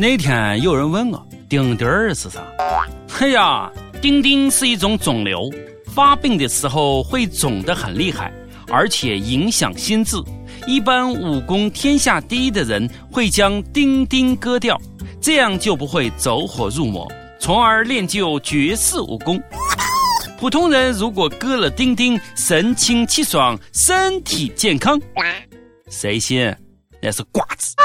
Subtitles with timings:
[0.00, 2.40] 那天有人问我钉钉儿是啥？
[3.20, 3.70] 哎呀，
[4.00, 5.50] 钉钉是一种肿瘤，
[5.94, 8.32] 发病的时候会肿得很厉害，
[8.68, 10.16] 而且影响心智。
[10.66, 14.80] 一般武功天下第一的人会将钉钉割掉，
[15.20, 17.06] 这样就不会走火入魔，
[17.38, 19.38] 从而练就绝世武功。
[20.38, 24.98] 普通人如果割了钉钉，神清气爽，身体健康，
[25.90, 26.50] 谁信？
[27.02, 27.74] 那是瓜子。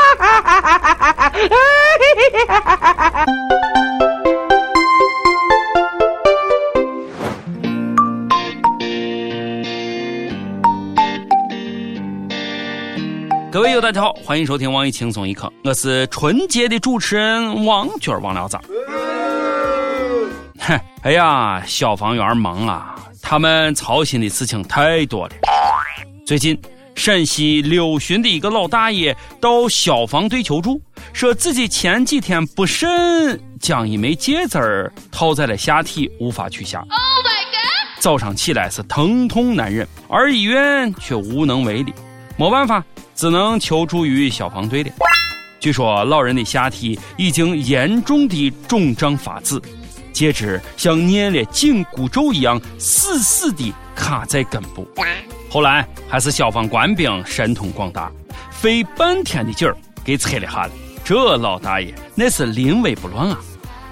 [13.52, 18.58] 各位友，大家好，欢迎收听网易轻松一刻，我是春节的主持人王军王聊子。
[20.60, 25.36] 哼，哎呀，消防员忙啊，他们操心的事情太多了。
[26.26, 26.60] 最近。
[26.96, 30.82] 陕西六旬的一个老大爷到消防队求助，
[31.14, 36.80] 说自己前几天不慎将一枚戒指儿套在了下体，无法取下。
[36.80, 36.90] Oh
[38.00, 41.92] 早上起来是疼痛难忍，而医院却无能为力，
[42.38, 42.84] 没办法，
[43.16, 44.90] 只能求助于消防队了。
[45.60, 49.60] 据说老人的下体已经严重的肿胀发紫，
[50.16, 54.88] 戒指像念了紧箍咒一样死死地卡在根部。
[55.50, 58.10] 后来还是消防官兵神通广大，
[58.50, 60.70] 费半天的劲儿给拆了下来。
[61.04, 63.38] 这老大爷那是临危不乱啊！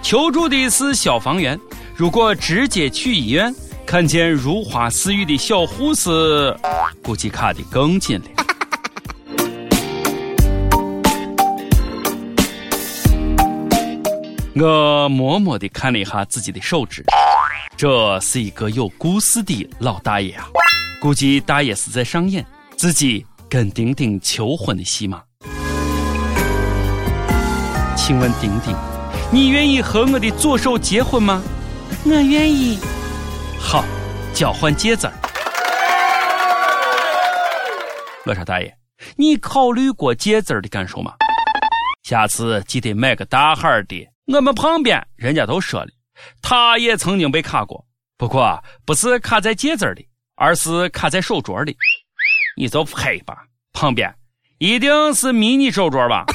[0.02, 1.60] 求助的是消防员，
[1.94, 3.54] 如果直接去医院，
[3.86, 6.58] 看见如花似玉的小护士，
[7.04, 8.43] 估计卡的更紧了。
[14.56, 17.04] 我默默地看了一下自己的手指，
[17.76, 20.46] 这是一个有故事的老大爷啊！
[21.02, 22.46] 估计大爷是在上演
[22.78, 25.24] 自己跟丁丁求婚的戏码。
[27.98, 28.76] 请问丁丁，
[29.32, 31.42] 你愿意和我的左手结婚吗？
[32.06, 32.78] 我愿意。
[33.60, 33.84] 好，
[34.36, 35.10] 交换戒指。
[38.28, 38.72] 我说大爷，
[39.16, 41.14] 你考虑过戒指的感受吗？
[42.04, 44.13] 下次记得买个大号的。
[44.26, 45.90] 我们旁边人家都说了，
[46.42, 47.86] 他也曾经被卡过，
[48.18, 50.08] 不过不是卡在戒指里。
[50.36, 51.78] 而是卡在手镯里，
[52.58, 53.46] 你就拍吧。
[53.72, 54.12] 旁边
[54.58, 56.26] 一定是迷你手镯吧？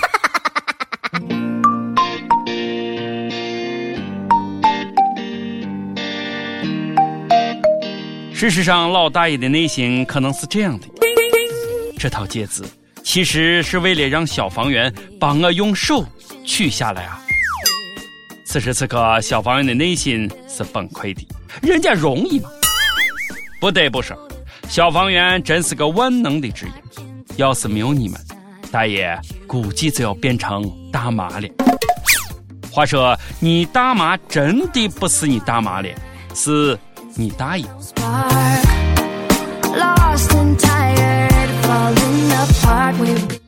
[8.32, 10.86] 事实上，老大爷的内心可能是这样的：
[11.98, 12.62] 这套戒指
[13.02, 16.06] 其实是为了让消防员帮我用手
[16.46, 17.20] 取下来啊。
[18.50, 21.28] 此时此刻，消防员的内心是崩溃的，
[21.60, 22.48] 人家容易吗？
[23.60, 24.16] 不得不说，
[24.70, 26.72] 消防员真是个万能的职业。
[27.36, 28.18] 要是没有你们，
[28.72, 29.14] 大爷
[29.46, 31.48] 估计就要变成大妈了。
[32.72, 35.88] 话说，你大妈真的不是你大妈了，
[36.34, 36.76] 是
[37.16, 37.66] 你大爷。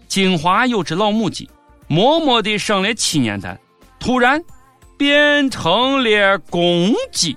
[0.08, 1.48] 金华有只老母鸡，
[1.86, 3.58] 默默地生了七年蛋，
[3.98, 4.38] 突然
[5.00, 7.34] 变成了公鸡。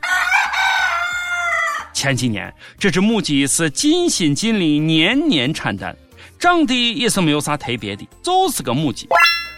[1.94, 5.96] 前几年，这只母鸡是尽心尽力，年年产蛋，
[6.38, 9.07] 长得也是没有啥特别的，就是个母鸡。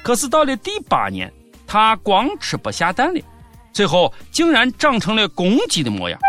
[0.04, 1.34] 可是到了第八年，
[1.66, 3.20] 它光吃不下蛋了，
[3.74, 6.20] 最后竟然长成了公鸡的模样。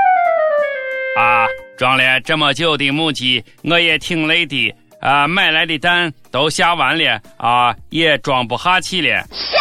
[1.19, 1.45] 啊，
[1.77, 5.29] 装了这么久的母鸡，我也挺累的啊！
[5.29, 9.27] 买来的蛋都下完了啊，也装不下去了。
[9.31, 9.59] 下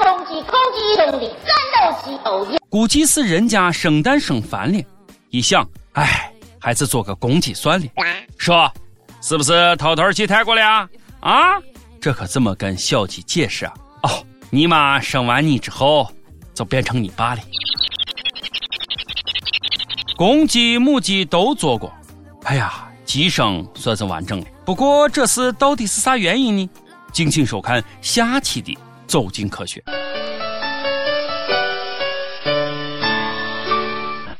[0.00, 1.36] 到公鸡，公鸡生的，
[2.68, 4.82] 估计是人家生蛋生烦了，
[5.30, 5.68] 一想。
[5.92, 7.86] 哎，还是做个公鸡算了。
[8.38, 8.72] 说，
[9.20, 10.88] 是不是偷偷去泰国了啊？
[11.20, 11.58] 啊，
[12.00, 13.74] 这可怎么跟小鸡解释啊？
[14.04, 16.08] 哦，你妈生完你之后，
[16.54, 17.40] 就变成你爸了。
[20.16, 21.92] 公鸡、母鸡都做过，
[22.44, 24.46] 哎呀，鸡生算是完整了。
[24.64, 26.70] 不过这事到底是啥原因呢？
[27.12, 28.72] 敬请收看下期的
[29.06, 29.82] 《走进科学》。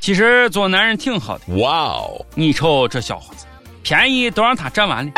[0.01, 1.45] 其实做男人挺好的。
[1.59, 2.25] 哇哦！
[2.35, 3.45] 你瞅这小伙子，
[3.83, 5.13] 便宜都让他占完了。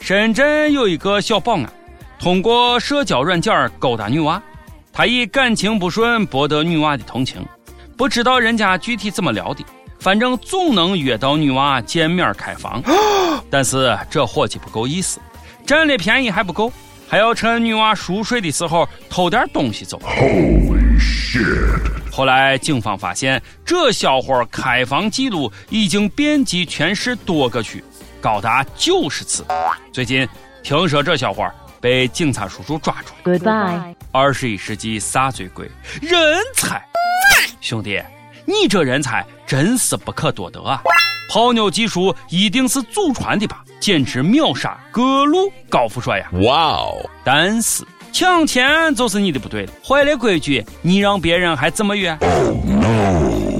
[0.00, 1.72] 深圳有一个小保安，
[2.18, 4.42] 通过社交软件勾搭女娃，
[4.92, 7.46] 他以感情不顺博得女娃的同情。
[7.96, 9.64] 不知道人家具体怎么聊的，
[10.00, 12.82] 反正总能约到女娃见面开房。
[13.48, 15.20] 但是这伙计不够意思，
[15.64, 16.72] 占了便宜还不够，
[17.06, 19.96] 还要趁女娃熟睡的时候偷点东西走。
[20.00, 22.01] Holy shit！
[22.14, 27.82] 后来，警方发现这小伙开房记录已经遍及全市多个区，
[28.20, 29.42] 高达九十次。
[29.90, 30.28] 最近
[30.62, 31.50] 听说这小伙
[31.80, 33.38] 被警察叔叔抓住了。
[33.38, 33.94] Goodbye。
[34.12, 35.70] 二十一世纪啥最贵？
[36.02, 36.86] 人才，
[37.62, 37.98] 兄弟，
[38.44, 40.82] 你这人才真是不可多得啊！
[41.30, 43.64] 泡妞技术一定是祖传的吧？
[43.80, 46.28] 简直秒杀各路高富帅呀！
[46.42, 47.10] 哇哦！
[47.24, 47.82] 但是
[48.12, 52.14] 抢钱就是你的不对了，坏了规矩，你让别人还怎么约？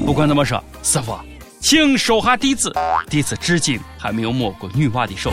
[0.04, 1.18] 不管怎么说，师傅，
[1.58, 2.70] 请收下弟子，
[3.08, 5.32] 弟子至今还没有摸过女娃的手。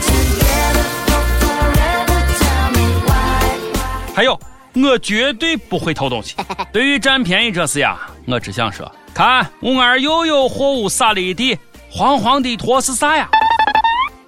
[4.16, 4.40] 还有，
[4.74, 6.36] 我绝对不会偷东西。
[6.72, 11.58] 对于占便宜这事呀，我只想说，看我儿又有货物撒了一地，
[11.92, 13.28] 黄黄的坨是啥呀？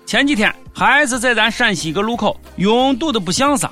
[0.05, 3.71] 前几天还是在咱陕西一个路口，拥堵的不像啥。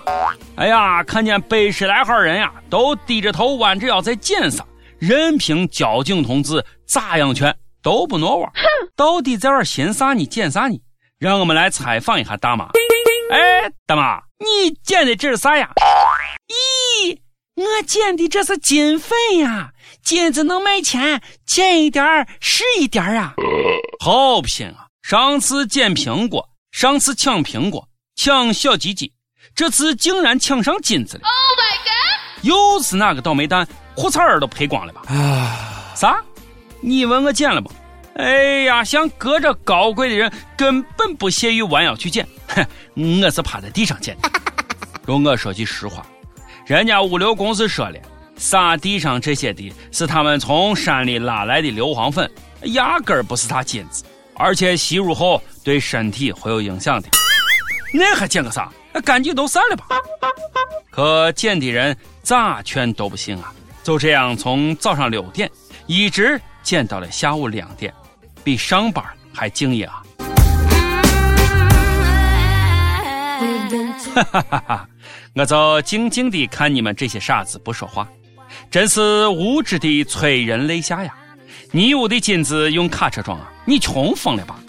[0.57, 4.63] 哎呀，看见百十来号人呀，都低着头弯着腰在捡啥，
[5.00, 8.51] 任凭交警同志咋样劝都不挪弯。
[8.95, 10.23] 到底在玩寻啥呢？
[10.23, 10.79] 捡啥呢？
[11.17, 12.65] 让我们来采访一下大妈。
[13.31, 15.67] 哎，大妈，你捡的这是啥呀？
[17.07, 17.17] 咦，
[17.56, 19.71] 我捡的这是金粉呀，
[20.03, 23.33] 金子能卖钱，捡一点儿是一点儿啊。
[24.00, 24.85] 好品啊！
[25.01, 29.12] 上次捡苹果，上次抢苹果，抢小鸡鸡，
[29.56, 31.24] 这次竟然抢上金子了。
[31.24, 32.45] Oh my god！
[32.45, 35.01] 又是哪个倒霉蛋，裤衩儿都赔光了吧？
[35.07, 35.94] 啊！
[35.95, 36.21] 啥？
[36.80, 37.71] 你问我捡了不？
[38.16, 42.66] 哎呀，像隔着高贵的人根本不屑于弯腰去捡，哼，
[43.21, 44.30] 我是趴在地上捡的。
[45.06, 46.06] 容我说句实话。
[46.66, 48.00] 人家物流公司说了，
[48.38, 52.30] 撒地上这些的是他们从山里拉来的硫磺粉，
[52.74, 54.04] 压根儿不是他金子，
[54.39, 57.09] 而且吸入后对身体会有影响的。
[57.94, 58.71] 那还捡个啥？
[59.06, 59.86] 赶紧都散了吧！
[60.89, 63.53] 可捡的人咋劝都不行啊！
[63.83, 65.50] 就这样从早上六点
[65.86, 67.94] 一直捡到了下午两点，
[68.44, 69.03] 比上班
[69.33, 70.03] 还敬业啊！
[74.15, 74.89] 哈哈哈哈！
[75.35, 78.07] 我就静静地看你们这些傻子不说话，
[78.69, 81.13] 真是无知的催人泪下呀！
[81.71, 83.48] 你屋的金子用卡车装啊？
[83.63, 84.60] 你穷疯了吧？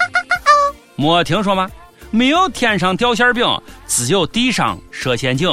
[0.97, 1.67] 没听说吗？
[2.11, 3.47] 没有天上掉馅饼，
[3.87, 5.49] 只有地上设陷阱。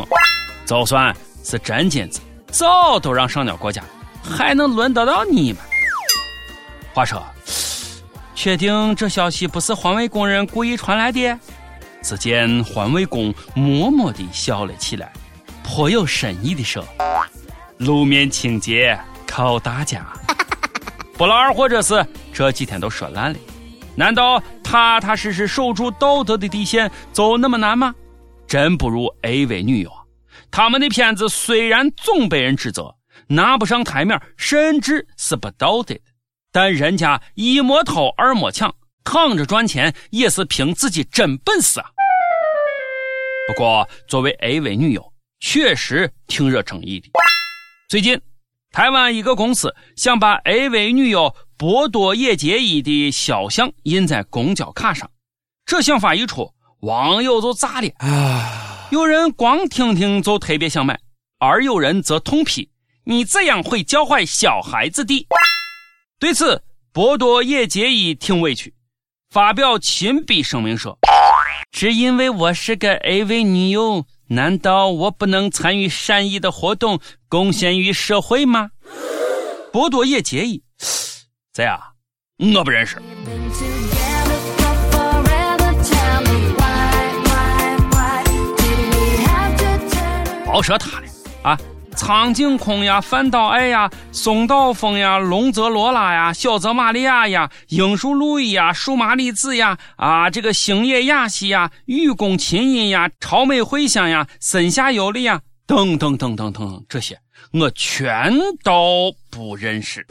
[0.66, 1.16] 就算
[1.46, 3.82] 是真金子，早都让上交国家，
[4.22, 5.62] 还能轮得到你们？
[6.94, 7.24] 话说，
[8.36, 11.40] 确定这消息不是环卫工人故意传来的？
[12.02, 15.14] 只见环卫工默默地笑了起来，
[15.64, 16.84] 颇有深意地说
[17.80, 20.06] ：“路面清洁靠大家。
[21.18, 23.40] 不劳而获这事这几天都说烂了，
[23.96, 27.96] 难道踏踏实实守住道德的底线就那么难吗？
[28.48, 29.92] 真不如 AV 女优，
[30.52, 32.96] 他们的片子虽然总被人指责
[33.28, 36.02] 拿不上台面，甚至是不道德的，
[36.52, 38.74] 但人家一没偷二没抢。”
[39.04, 41.86] 躺着赚钱也是凭自己真本事啊！
[43.48, 47.08] 不过作为 AV 女优，确实挺惹争议的。
[47.88, 48.20] 最近，
[48.78, 55.10] 台湾一个公司想把 AV 女优波多野结衣的肖像印在公交卡上，
[55.66, 58.88] 这想法一出，网友就炸了啊。
[58.92, 61.00] 有人光听听就特别想买，
[61.40, 62.70] 而有人则痛批
[63.06, 65.26] ：“你这样会教坏小孩子的。”
[66.22, 66.62] 对此，
[66.94, 68.76] 波多野结衣挺委屈。
[69.32, 71.00] 发表亲笔声明说
[71.74, 78.72] ：“只因为我是个 AV 女优，难道我不能参与善意的活动，贡献于社会吗？”
[79.72, 80.64] 博多野结义，
[81.54, 81.80] 谁啊？
[82.56, 82.98] 我不认识。
[90.52, 91.08] 别说他了
[91.44, 91.58] 啊！
[91.98, 107.20] 苍井空呀，范岛爱呀，松岛枫呀，龙泽罗拉呀，小泽玛利亚呀，樱树路易呀，树麻里子呀，啊，这个星野雅希呀，雨宫琴音呀，朝美惠香呀，森下由里呀，等等等等等，这些
[107.52, 108.32] 我全
[108.64, 110.06] 都不认识。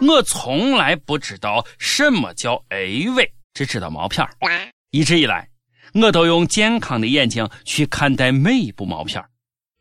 [0.00, 4.28] 我从来不知道什么叫 AV，只知道毛片
[4.90, 5.48] 一直以来，
[5.94, 9.24] 我都用健康的眼睛去看待每一部毛片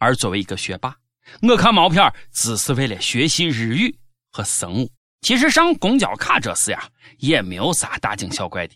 [0.02, 0.96] 而作为一个学霸，
[1.44, 3.96] 我看毛片只是为了学习日语
[4.32, 4.92] 和生物。
[5.22, 6.90] 其实上公交卡这事呀，
[7.20, 8.74] 也没有啥大惊小怪的。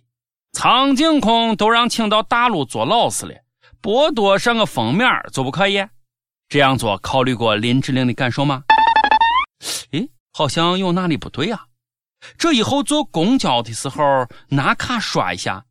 [0.51, 3.33] 苍井空都让请到大陆做老师了，
[3.81, 5.83] 博多上个封面就不可以？
[6.47, 8.63] 这样做考虑过林志玲的感受吗？
[9.89, 11.65] 诶，好像有哪里不对啊？
[12.37, 15.65] 这以后坐公交的时候拿卡刷一下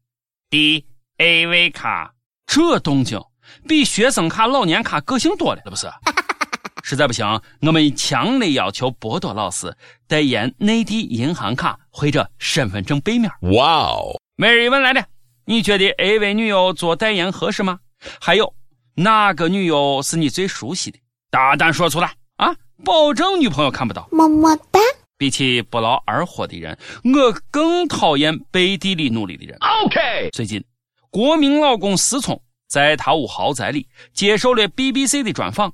[0.50, 0.84] ，D
[1.18, 2.12] A V 卡，
[2.44, 3.20] 这动静。
[3.68, 5.88] 比学生卡、老年卡个性多了，是不是？
[6.86, 9.74] 实在不行，我们强烈要求博多老师
[10.06, 13.30] 代言内地银行卡或者身份证背面。
[13.56, 14.20] 哇哦！
[14.36, 15.02] 每日一问来的，
[15.46, 17.78] 你觉得 AV 女优做代言合适吗？
[18.20, 18.54] 还有
[18.96, 20.98] 哪个女友是你最熟悉的？
[21.30, 22.54] 大胆说出来啊！
[22.84, 24.06] 保证女朋友看不到。
[24.12, 24.78] 么么哒。
[25.16, 29.56] 比起不劳而获的人，我更讨厌背地里努力的人。
[29.84, 30.28] OK。
[30.32, 30.62] 最近，
[31.08, 32.42] 国民老公思聪
[32.74, 35.72] 在他屋豪宅里接受了 BBC 的专访。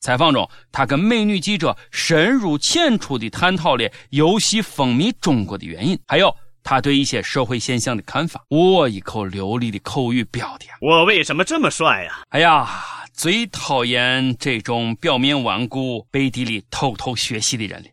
[0.00, 8.42] 采访中，他跟美女记者深入浅出地探讨了游戏风靡中国的原因，还有他对一些社会现象的看法。
[8.48, 12.22] 我一口流利的口语标的，我为什么这么帅呀？
[12.30, 12.68] 哎呀，
[13.14, 17.88] 最讨厌这种表面顽固、背地里偷偷学习的人了。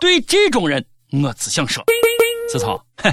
[0.00, 0.86] 对这种人，
[1.24, 1.82] 我只想说：
[2.48, 3.12] 思聪，哼，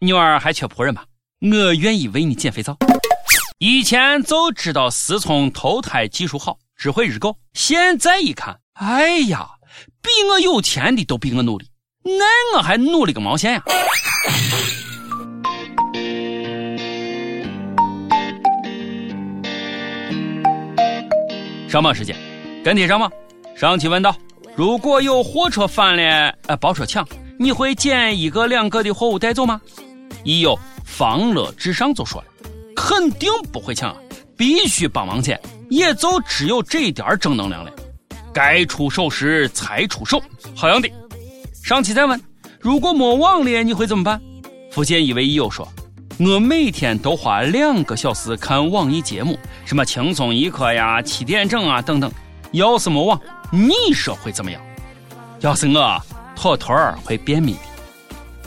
[0.00, 1.04] 女儿还缺仆人吗？
[1.40, 2.76] 我愿意为你捡肥皂。
[3.62, 6.56] 以前就知道思聪投胎技术好。
[6.76, 9.46] 只会日购，现在一看，哎呀，
[10.00, 11.66] 比我有钱的都比我努力，
[12.02, 13.62] 那我还努力个毛线呀！
[21.68, 22.16] 上榜时间，
[22.64, 23.12] 跟帖上榜。
[23.54, 24.16] 上期问道：
[24.56, 27.06] 如果有货车翻了，呃，包车抢，
[27.38, 29.60] 你会捡一个两个的货物带走吗？
[30.24, 32.26] 一有方乐至上就说了，
[32.90, 33.96] 肯定不会抢，
[34.36, 35.40] 必须帮忙捡。
[35.68, 37.70] 也就只有这点正能量了。
[38.34, 40.20] 该出手时才出手，
[40.56, 40.90] 好样的！
[41.62, 42.20] 上期再问，
[42.58, 44.20] 如果没网了，你会怎么办？
[44.72, 45.68] 福建一位益友说
[46.18, 52.10] ：“我每天都花两个小时看网易节目，什么轻松一刻呀、七点整啊等等。
[52.50, 53.20] 要是没网，
[53.52, 54.60] 你说会怎么样？
[55.38, 56.02] 要是我，
[56.34, 57.60] 妥妥儿会便秘的。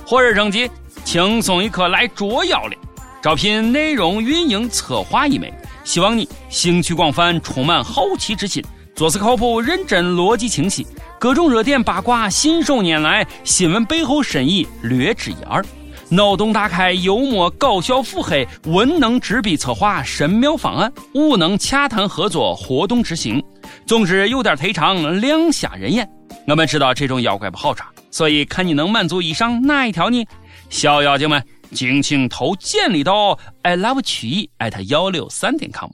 [0.06, 0.70] 火热征集，
[1.06, 2.76] 轻松一刻来捉妖了，
[3.24, 5.52] 招聘内容运营策划一枚。”
[5.86, 8.64] 希望你兴趣广泛，充满好奇之心，
[8.96, 10.86] 做事靠谱、认真、逻辑清晰，
[11.20, 15.62] 各种热点八卦信手拈来，新闻背后深意略知一二，
[16.08, 23.44] 脑洞大开、幽默搞笑、腹黑，文能执笔策划神妙方案，武能洽谈合作活动执行。
[23.86, 26.10] 总之有点忒长，亮瞎人眼。
[26.48, 30.26] 我们知道这种妖怪不好抓，所以看你能满足以上哪一条呢？
[30.70, 31.44] 小妖精们。
[31.74, 35.90] 敬请投简历到 i love 曲艺艾特幺六三点 com。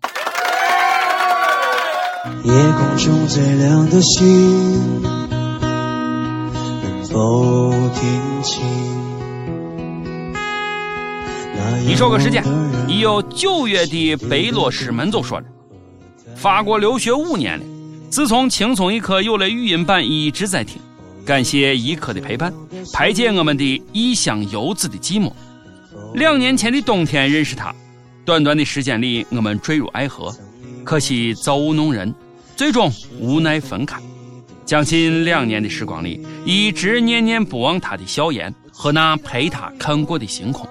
[2.44, 5.28] 夜空中最亮的星，能
[7.06, 8.62] 否听清？
[11.88, 12.44] 一首歌时间，
[12.88, 15.46] 已有九月的北落师门就说了，
[16.36, 17.66] 法国留学五年了，
[18.12, 20.80] 自从轻松一刻有了语音版，一直在听，
[21.26, 22.54] 感谢一刻的陪伴，
[22.94, 25.32] 排解我们的异乡游子的寂寞。
[26.14, 27.74] 两年前的冬天认识他，
[28.26, 30.36] 短短的时间里我们坠入爱河，
[30.84, 32.14] 可惜造物弄人，
[32.56, 34.00] 最终无奈分开。
[34.66, 40.68] 将近两年的时光里，一直念念不忘他的笑颜和那陪他看过的星空。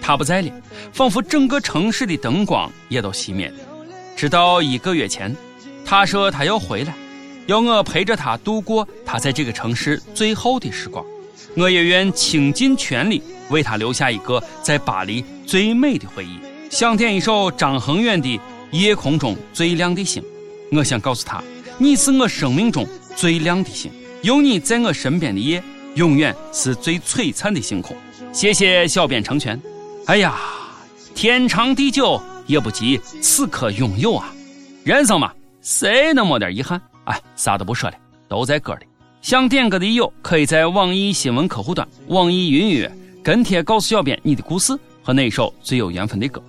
[0.00, 0.50] 他不在了，
[0.92, 3.54] 仿佛整个城市的灯光也都熄灭了。
[4.16, 5.34] 直到一个月前，
[5.84, 6.94] 他说他要回来，
[7.46, 11.04] 要我陪着他度过他在这个城市最后的时光。
[11.56, 16.38] 我也愿倾尽全力为他留下一个在巴黎最美的回忆。
[16.70, 18.28] 想点一首张恒远的
[18.70, 20.22] 《夜空中最亮的星》，
[20.76, 21.42] 我想告诉他，
[21.78, 23.90] 你是我生命中最亮的星，
[24.22, 25.62] 有你在我身边的夜，
[25.96, 27.96] 永远是最璀璨的星空。
[28.32, 29.60] 谢谢小编成全。
[30.06, 30.34] 哎呀，
[31.14, 34.34] 天长地久也不及此刻拥有啊！
[34.82, 35.30] 人生嘛，
[35.60, 36.80] 谁能没点遗憾？
[37.04, 37.96] 哎，啥都不说了，
[38.28, 38.86] 都在歌里。
[39.20, 42.90] 想点歌的友，可以在网易新闻客户端、网易云音乐
[43.22, 46.42] 跟帖告诉小编你的故事和那首最有缘分的歌。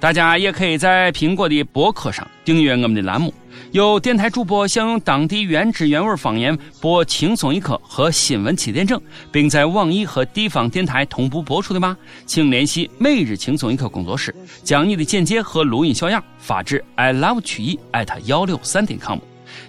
[0.00, 3.32] 大家也可以在苹果的博客上订阅我们的栏目。
[3.70, 11.96] 有电台主播想用当地原汁原味方言播《轻松一刻》和新闻七点整，并在网易和地方电台同步播出的吗？
[12.26, 19.18] 请联系每日轻松一刻工作室，将你的简介和录音小样发至 i love 曲艺艾特幺六三点 com。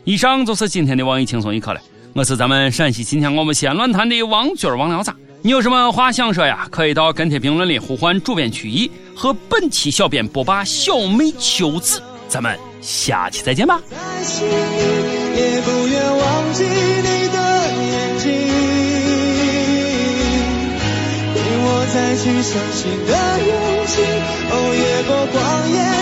[0.03, 1.79] 以上就是今天的网易轻松一刻了。
[2.13, 5.11] 我是咱们陕西秦腔广播西安论坛的王军王聊子，
[5.43, 6.67] 你有什么话想说呀？
[6.71, 13.79] 可以到跟帖评论里呼唤主编曲艺和本期小编播报小妹秋子，咱们下期再见吧。
[13.89, 17.37] 也不愿忘记你的
[17.83, 18.31] 眼睛，
[21.33, 23.13] 给我再去相信的
[23.47, 23.51] 勇
[23.85, 24.01] 气。
[24.49, 25.96] 哦，越过谎言。